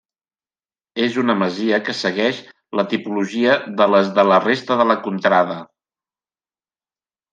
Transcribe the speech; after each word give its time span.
És 1.07 1.17
una 1.23 1.33
masia 1.41 1.79
que 1.89 1.95
segueix 1.97 2.39
la 2.79 2.87
tipologia 2.95 3.53
de 3.83 3.87
les 3.97 4.11
de 4.21 4.27
la 4.31 4.41
resta 4.47 4.79
de 4.81 4.89
la 4.93 4.97
contrada. 5.09 5.59